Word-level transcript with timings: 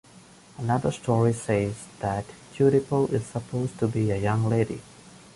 Another 0.57 0.91
story 0.91 1.31
says 1.31 1.85
that 1.99 2.25
Tudipo 2.55 3.07
is 3.13 3.23
supposed 3.23 3.77
to 3.77 3.87
be 3.87 4.09
a 4.09 4.17
young 4.17 4.49
lady. 4.49 4.81